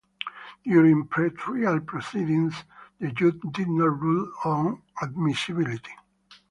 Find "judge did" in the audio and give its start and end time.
3.11-3.67